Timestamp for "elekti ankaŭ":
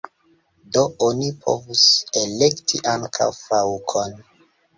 2.23-3.29